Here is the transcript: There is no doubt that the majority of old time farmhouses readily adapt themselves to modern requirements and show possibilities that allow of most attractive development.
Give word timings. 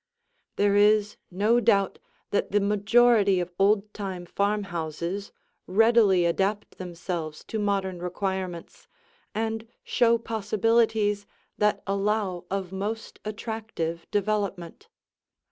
There 0.55 0.75
is 0.75 1.15
no 1.29 1.59
doubt 1.59 1.99
that 2.31 2.51
the 2.51 2.59
majority 2.59 3.39
of 3.39 3.51
old 3.59 3.93
time 3.93 4.25
farmhouses 4.25 5.31
readily 5.67 6.25
adapt 6.25 6.79
themselves 6.79 7.43
to 7.43 7.59
modern 7.59 8.01
requirements 8.01 8.87
and 9.35 9.67
show 9.83 10.17
possibilities 10.17 11.27
that 11.59 11.83
allow 11.85 12.45
of 12.49 12.71
most 12.71 13.19
attractive 13.23 14.07
development. 14.09 14.87